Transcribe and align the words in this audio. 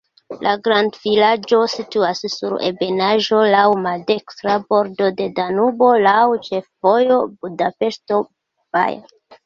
La 0.45 0.51
grandvilaĝo 0.67 1.59
situas 1.73 2.21
sur 2.37 2.55
ebenaĵo, 2.71 3.43
laŭ 3.57 3.67
maldekstra 3.85 4.57
bordo 4.73 5.13
de 5.23 5.31
Danubo, 5.39 5.95
laŭ 6.11 6.19
ĉefvojo 6.51 7.25
Budapeŝto-Baja. 7.37 9.03